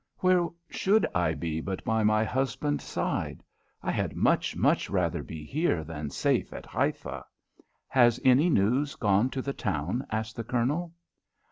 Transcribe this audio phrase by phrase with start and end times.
[0.17, 3.43] "Where should I be but by my husband's side?
[3.83, 7.23] I had much, much rather be here than safe at Haifa."
[7.87, 10.91] "Has any news gone to the town?" asked the Colonel.